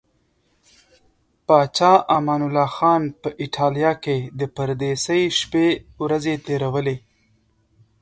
پاچا 1.45 1.91
امان 2.17 2.41
الله 2.47 2.69
خان 2.75 3.03
په 3.21 3.29
ایټالیا 3.41 3.91
کې 4.03 4.17
د 4.39 4.41
پردیسۍ 4.55 5.23
شپې 5.39 5.67
ورځې 6.01 6.33
تیرولې. 6.45 6.95